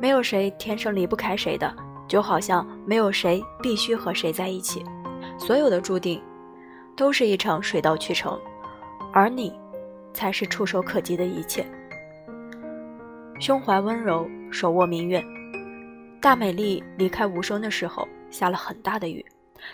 [0.00, 1.74] 没有谁天生离不开谁的，
[2.08, 4.82] 就好像没有谁必须和谁在一起。
[5.38, 6.22] 所有的注定，
[6.96, 8.38] 都是一场水到渠成，
[9.12, 9.52] 而你，
[10.14, 11.66] 才是触手可及的一切。
[13.38, 15.22] 胸怀温柔，手握明月。
[16.20, 19.24] 大美丽离开无声的时候，下了很大的雨。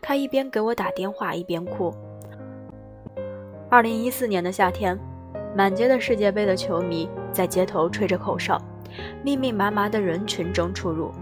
[0.00, 1.92] 她一边给我打电话，一边哭。
[3.68, 4.98] 二零一四年的夏天，
[5.54, 8.60] 满街的世界杯的球迷在街头吹着口哨，
[9.22, 11.12] 密密麻麻的人群中出入，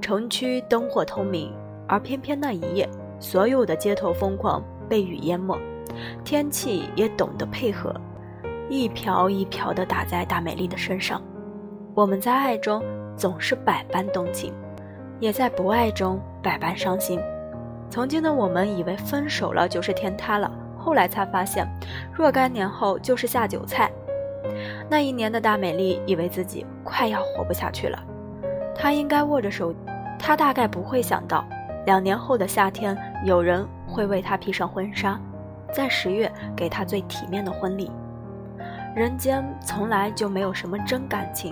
[0.00, 1.52] 城区灯火通明。
[1.86, 5.54] 而偏偏那一夜，所有的街头疯狂被雨淹没，
[6.24, 7.94] 天气也懂得配合，
[8.70, 11.20] 一瓢一瓢地打在大美丽的身上。
[11.94, 12.82] 我们在爱中
[13.18, 14.54] 总是百般动情，
[15.20, 17.20] 也在不爱中百般伤心。
[17.90, 20.50] 曾经的我们以为分手了就是天塌了，
[20.84, 21.66] 后来才发现，
[22.12, 23.90] 若干年后就是下酒菜。
[24.90, 27.98] 那一年的大美丽以为自己快要活不下去了，
[28.74, 29.74] 她应该握着手，
[30.18, 31.42] 她大概不会想到，
[31.86, 35.18] 两年后的夏天，有人会为她披上婚纱，
[35.72, 37.90] 在十月给她最体面的婚礼。
[38.94, 41.50] 人间从来就没有什么真感情。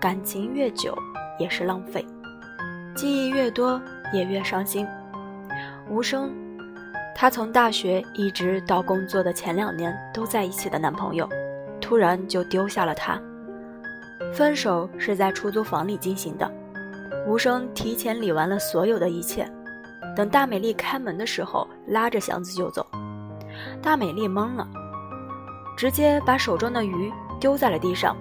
[0.00, 0.94] 感情越久
[1.38, 2.04] 也是浪费，
[2.96, 3.80] 记忆越多
[4.12, 4.86] 也越伤心。
[5.88, 6.34] 无声，
[7.18, 11.26] 她从大学一直到工作的前两年都在一起的男朋友，
[11.80, 13.18] 突然就丢下了她。
[14.34, 16.50] 分手是在出租房里进行的，
[17.26, 19.50] 无声提前理完了所有的一切，
[20.14, 22.86] 等大美丽开门的时候，拉着箱子就走。
[23.80, 24.68] 大美丽懵了，
[25.74, 28.14] 直接把手中的鱼丢在了地上。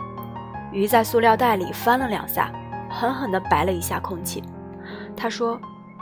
[0.72, 2.50] 鱼在塑料袋里翻了两下，
[2.90, 4.42] 狠狠地白了一下空气。
[5.18, 5.60] 他说：“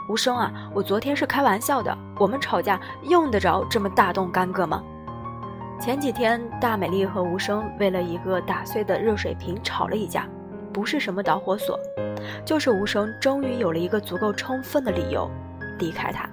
[0.08, 1.96] 无声啊，我昨天是开玩笑的。
[2.18, 4.82] 我们吵架用得着这么大动干戈吗？”
[5.80, 10.28] 前几天，大美丽和无声为了一个打碎的热水瓶吵了一架，
[10.72, 11.78] 不是什么导火索，
[12.44, 15.28] 就是无声终于有了一个足够充分的理由
[15.78, 16.28] 离开他。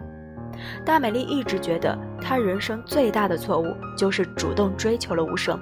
[0.85, 3.65] 大美丽一直觉得，她人生最大的错误
[3.97, 5.59] 就是主动追求了无声。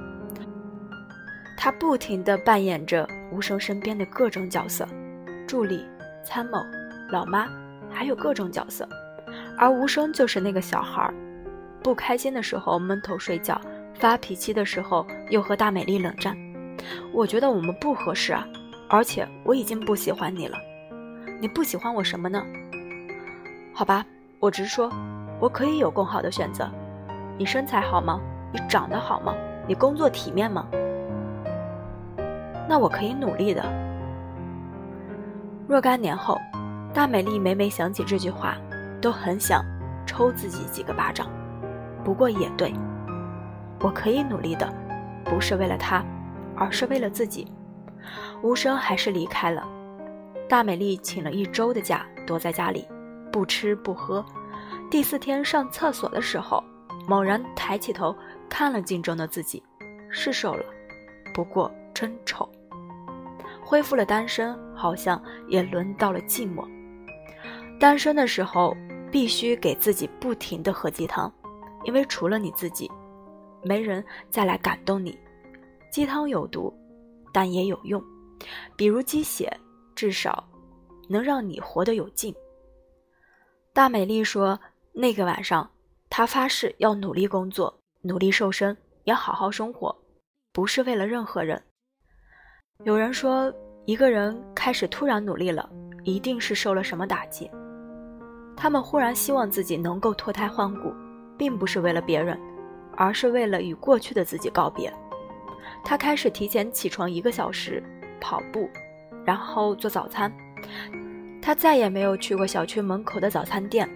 [1.57, 4.85] 她不停地扮演着无声身边的各种角色，
[5.47, 5.87] 助理、
[6.23, 6.57] 参谋、
[7.11, 7.47] 老妈，
[7.91, 8.87] 还有各种角色，
[9.57, 11.13] 而无声就是那个小孩儿，
[11.83, 13.59] 不开心的时候闷头睡觉，
[13.95, 16.35] 发脾气的时候又和大美丽冷战。
[17.11, 18.47] 我觉得我们不合适啊，
[18.89, 20.57] 而且我已经不喜欢你了。
[21.41, 22.43] 你不喜欢我什么呢？
[23.73, 24.05] 好吧，
[24.39, 24.91] 我直说，
[25.39, 26.69] 我可以有更好的选择。
[27.37, 28.19] 你身材好吗？
[28.51, 29.33] 你长得好吗？
[29.67, 30.67] 你工作体面吗？
[32.67, 33.63] 那我可以努力的。
[35.67, 36.37] 若干年后，
[36.93, 38.57] 大美丽每每想起这句话，
[38.99, 39.63] 都很想
[40.05, 41.29] 抽自己几个巴掌。
[42.03, 42.73] 不过也对，
[43.79, 44.67] 我可以努力的，
[45.23, 46.03] 不是为了他，
[46.55, 47.51] 而是为了自己。
[48.41, 49.67] 无声还是离开了。
[50.47, 52.87] 大美丽请了一周的假，躲在家里，
[53.31, 54.25] 不吃不喝。
[54.89, 56.63] 第四天上厕所的时候，
[57.07, 58.15] 猛然抬起头
[58.49, 59.61] 看了镜中的自己，
[60.09, 60.65] 是瘦了，
[61.35, 62.49] 不过真丑。
[63.61, 66.67] 恢复了单身，好像也轮到了寂寞。
[67.79, 68.75] 单身的时候，
[69.09, 71.33] 必须给自己不停的喝鸡汤，
[71.85, 72.91] 因为除了你自己，
[73.63, 75.17] 没人再来感动你。
[75.89, 76.73] 鸡汤有毒，
[77.33, 78.03] 但也有用，
[78.75, 79.49] 比如鸡血，
[79.95, 80.45] 至少
[81.07, 82.35] 能让你活得有劲。
[83.73, 84.59] 大美丽说，
[84.91, 85.67] 那个晚上，
[86.09, 88.75] 她发誓要努力工作，努力瘦身，
[89.05, 89.95] 也好好生活，
[90.51, 91.63] 不是为了任何人。
[92.83, 93.51] 有人说，
[93.85, 95.69] 一个人开始突然努力了，
[96.03, 97.49] 一定是受了什么打击。
[98.61, 100.93] 他们忽然希望自己能够脱胎换骨，
[101.37, 102.37] 并不是为了别人，
[102.97, 104.93] 而是为了与过去的自己告别。
[105.81, 107.81] 他开始提前起床一个小时
[108.19, 108.69] 跑步，
[109.23, 110.29] 然后做早餐。
[111.41, 113.89] 他再也没有去过小区门口的早餐店。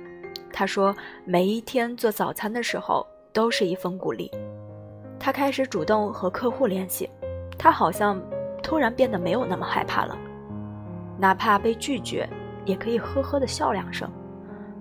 [0.54, 4.32] 他说，每一天做早餐的时候都是一份鼓励。
[5.20, 7.10] 他开始主动和客户联系。
[7.60, 8.18] 他好像。
[8.64, 10.18] 突然变得没有那么害怕了，
[11.20, 12.28] 哪怕被拒绝，
[12.64, 14.10] 也可以呵呵的笑两声。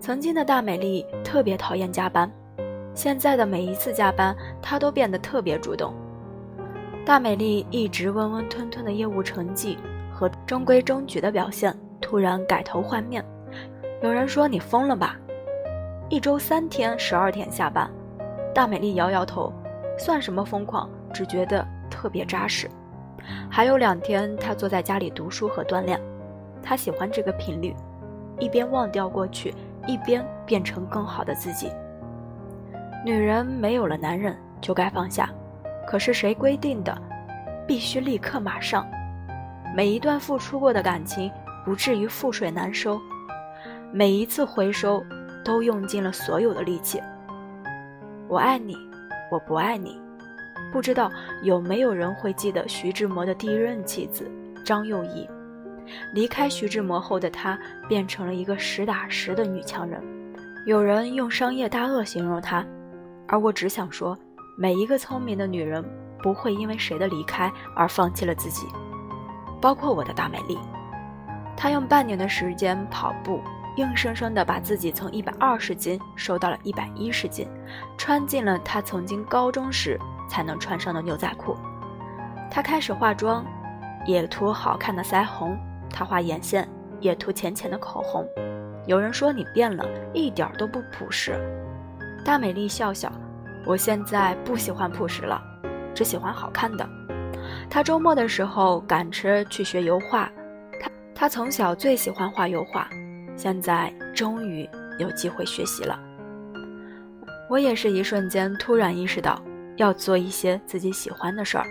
[0.02, 2.28] 曾经的大美丽特别讨厌加班，
[2.92, 5.94] 现在的每一次加班，她都变得特别主动。
[7.06, 9.78] 大美丽一直温温吞吞的业务成绩
[10.12, 13.24] 和中规中矩的表现，突然改头换面。
[14.02, 15.16] 有人说你疯了吧？
[16.08, 17.88] 一周三天十二点下班，
[18.52, 19.52] 大美丽摇摇头，
[19.96, 20.90] 算什么疯狂？
[21.14, 22.68] 只觉得特别扎实。
[23.48, 26.00] 还有两天，她坐在家里读书和锻炼。
[26.60, 27.72] 她喜欢这个频率，
[28.40, 29.54] 一边忘掉过去，
[29.86, 31.70] 一边变成更好的自己。
[33.04, 35.28] 女人没有了男人，就该放下，
[35.86, 36.96] 可是谁规定的
[37.66, 38.86] 必须立刻马上？
[39.74, 41.30] 每一段付出过的感情
[41.64, 43.00] 不至于覆水难收，
[43.92, 45.02] 每一次回收
[45.44, 47.02] 都用尽了所有的力气。
[48.28, 48.76] 我爱你，
[49.30, 50.00] 我不爱你。
[50.72, 51.10] 不知道
[51.42, 54.30] 有没有人会记得徐志摩的第一任妻子
[54.64, 55.28] 张幼仪？
[56.12, 57.58] 离开徐志摩后的她
[57.88, 60.02] 变成了一个实打实的女强人。
[60.66, 62.64] 有人用商业大鳄形容她，
[63.26, 64.16] 而我只想说，
[64.56, 65.84] 每一个聪明的女人
[66.22, 68.66] 不会因为谁的离开而放弃了自己，
[69.60, 70.58] 包括我的大美丽。
[71.56, 73.40] 她用半年的时间跑步。
[73.76, 77.48] 硬生生地把自己从一百二十斤瘦到了一百一十斤，
[77.96, 79.98] 穿进了她曾经高中时
[80.28, 81.56] 才能穿上的牛仔裤。
[82.50, 83.42] 她开始化妆，
[84.04, 85.56] 也涂好看的腮红；
[85.92, 86.68] 他画眼线，
[87.00, 88.26] 也涂浅浅的口红。
[88.86, 91.38] 有人说你变了，一点都不朴实。
[92.24, 93.12] 大美丽笑笑，
[93.66, 95.42] 我现在不喜欢朴实了，
[95.94, 96.88] 只喜欢好看的。
[97.70, 100.30] 她周末的时候赶车去学油画，
[100.80, 102.88] 她她从小最喜欢画油画。
[103.36, 104.68] 现在终于
[104.98, 105.98] 有机会学习了，
[107.48, 109.40] 我也是一瞬间突然意识到
[109.76, 111.66] 要做一些自己喜欢的事儿。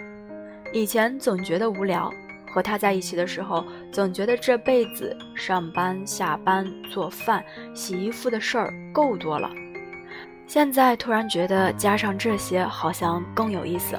[0.74, 2.12] 以前总觉得无聊，
[2.52, 7.44] 和他在一起的时候，总觉得这辈子上班、下班、做饭、
[7.74, 9.50] 洗衣服的事儿够多了。
[10.46, 13.98] 现在突然觉得加上这些好像更有意思。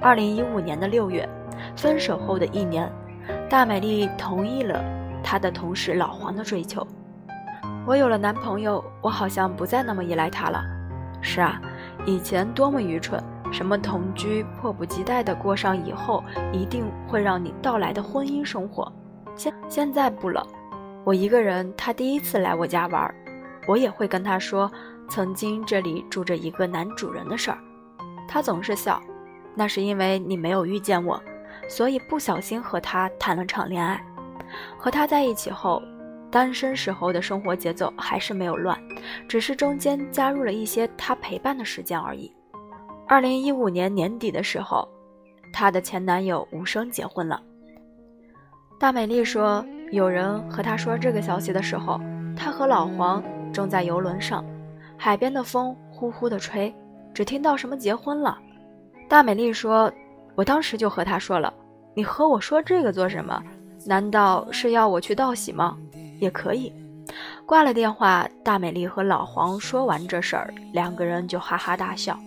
[0.00, 1.28] 二零一五年的六月，
[1.76, 2.90] 分手后的一年，
[3.48, 4.82] 大美丽同意了。
[5.28, 6.86] 他的同事老黄的追求，
[7.84, 10.62] 我有了男朋友，我好像不再那么依赖他了。
[11.20, 11.60] 是啊，
[12.04, 13.20] 以前多么愚蠢，
[13.52, 16.22] 什么同居，迫不及待地过上以后
[16.52, 18.92] 一定会让你到来的婚姻生活。
[19.34, 20.46] 现现在不了，
[21.04, 23.14] 我一个人，他第一次来我家玩，
[23.66, 24.70] 我也会跟他说
[25.08, 27.58] 曾经这里住着一个男主人的事儿。
[28.28, 29.00] 他总是笑，
[29.54, 31.22] 那是因为你没有遇见我，
[31.68, 34.04] 所以不小心和他谈了场恋爱。
[34.76, 35.82] 和他在一起后，
[36.30, 38.78] 单身时候的生活节奏还是没有乱，
[39.28, 42.32] 只是中间加入了一些他陪伴的时间而已。
[43.08, 44.86] 二零一五年年底的时候，
[45.52, 47.40] 她的前男友吴声结婚了。
[48.80, 52.00] 大美丽说，有人和她说这个消息的时候，
[52.36, 53.22] 她和老黄
[53.52, 54.44] 正在游轮上，
[54.96, 56.74] 海边的风呼呼的吹，
[57.14, 58.36] 只听到什么结婚了。
[59.08, 59.90] 大美丽说，
[60.34, 61.54] 我当时就和他说了，
[61.94, 63.40] 你和我说这个做什么？
[63.86, 65.78] 难道是要我去道喜吗？
[66.18, 66.72] 也可以。
[67.46, 72.18] 挂了电话，大美丽和老黄说完这事儿，两个人就哈哈大笑。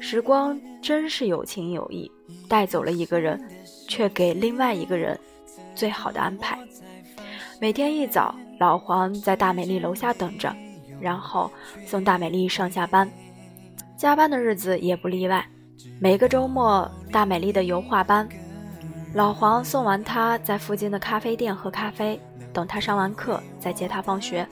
[0.00, 2.10] 时光真是有情有义，
[2.48, 3.40] 带走了一个人，
[3.88, 5.18] 却给另外一个人
[5.74, 6.58] 最好的安排。
[7.60, 10.54] 每天一早，老黄在大美丽楼下等着，
[11.00, 11.50] 然后
[11.86, 13.10] 送大美丽上下班。
[13.96, 15.44] 加班的日子也不例外。
[15.98, 18.28] 每个周末，大美丽的油画班。
[19.14, 22.20] 老黄送完她，在附近的咖啡店喝咖啡，
[22.52, 24.46] 等她上完课再接她放学。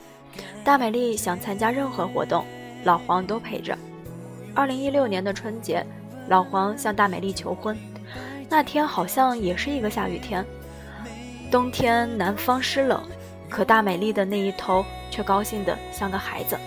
[0.63, 2.43] 大美丽想参加任何活动，
[2.83, 3.77] 老黄都陪着。
[4.55, 5.85] 二零一六年的春节，
[6.29, 7.77] 老黄向大美丽求婚，
[8.49, 10.45] 那天好像也是一个下雨天。
[11.51, 13.03] 冬天南方湿冷，
[13.49, 16.57] 可大美丽的那一头却高兴得像个孩子。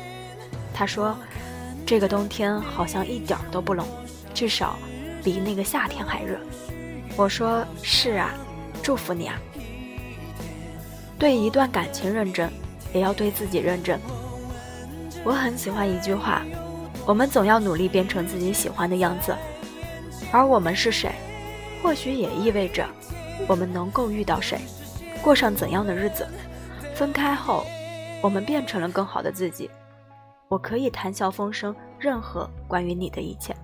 [0.75, 1.17] 他说
[1.87, 3.87] ：“这个冬天好像一点都不冷，
[4.35, 4.79] 至少
[5.25, 6.39] 比那个夏天还热。”
[7.17, 8.35] 我说是啊，
[8.83, 9.35] 祝福你啊。
[11.19, 12.49] 对一段感情认真，
[12.93, 13.99] 也要对自己认真。
[15.25, 16.43] 我很喜欢一句话：
[17.09, 19.35] 我们总要努力变成自己喜欢的样子。
[20.31, 21.11] 而我们是谁，
[21.83, 22.87] 或许也意味着
[23.47, 24.61] 我们能够遇到谁，
[25.23, 26.29] 过上怎样的日子。
[26.95, 27.65] 分开后，
[28.21, 29.71] 我们变成了更好的自己。
[30.49, 33.57] 我可以谈笑风生任何关于你的一切，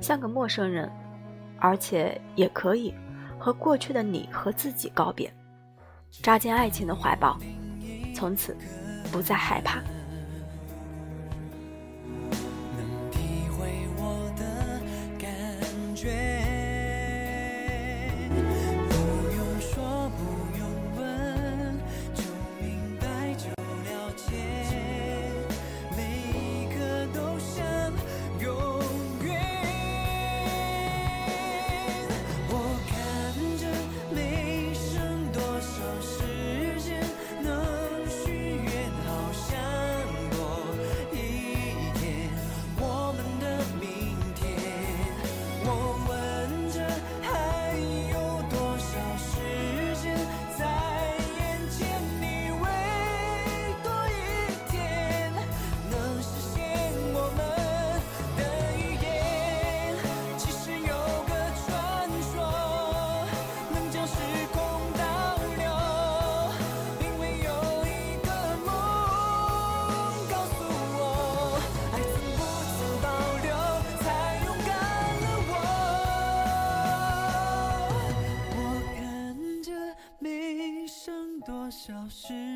[0.00, 0.90] 像个陌生人。
[1.60, 2.94] 而且也可以
[3.38, 5.30] 和过去的你和自己告别，
[6.22, 7.36] 扎进爱情的怀抱，
[8.14, 8.56] 从此
[9.12, 9.82] 不再害怕。
[81.88, 82.47] 消失。